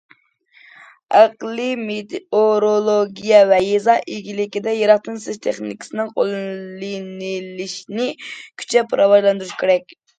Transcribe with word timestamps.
ئەقلىي 1.17 1.75
مېتېئورولوگىيە 1.81 3.43
ۋە 3.53 3.61
يېزا 3.67 3.99
ئىگىلىكىدە 4.15 4.75
يىراقتىن 4.79 5.23
سېزىش 5.27 5.43
تېخنىكىسىنىڭ 5.47 6.13
قوللىنىلىشىنى 6.19 8.13
كۈچەپ 8.65 9.03
راۋاجلاندۇرۇش 9.03 9.59
كېرەك. 9.65 10.01